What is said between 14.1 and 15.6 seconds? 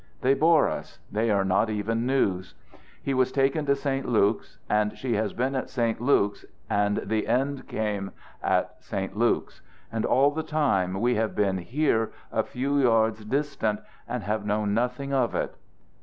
have known nothing of it.